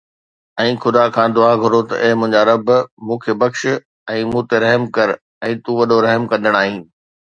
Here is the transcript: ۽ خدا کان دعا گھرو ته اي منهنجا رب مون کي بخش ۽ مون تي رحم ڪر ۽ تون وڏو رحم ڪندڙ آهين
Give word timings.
۽ 0.61 0.71
خدا 0.85 1.03
کان 1.17 1.29
دعا 1.37 1.51
گھرو 1.63 1.81
ته 1.89 1.95
اي 2.03 2.09
منهنجا 2.21 2.41
رب 2.51 2.67
مون 3.05 3.17
کي 3.27 3.33
بخش 3.45 3.61
۽ 4.13 4.19
مون 4.33 4.43
تي 4.51 4.55
رحم 4.67 4.83
ڪر 4.99 5.09
۽ 5.47 5.53
تون 5.65 5.75
وڏو 5.81 5.97
رحم 6.11 6.23
ڪندڙ 6.35 6.53
آهين 6.67 6.79